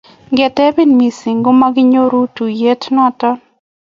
ngetebi 0.31 0.83
missing 0.97 1.39
komaginyoru 1.45 2.19
tuiyet 2.35 2.81
noto 2.95 3.29